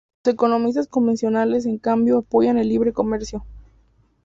[0.25, 3.45] Los economistas convencionales en cambio apoyan el libre comercio.